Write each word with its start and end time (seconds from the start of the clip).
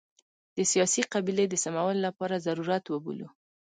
د 0.55 0.57
سیاسي 0.71 1.01
قبلې 1.13 1.45
د 1.49 1.55
سمولو 1.63 2.01
لپاره 2.07 2.43
ضرورت 2.47 2.83
وبولو. 2.87 3.27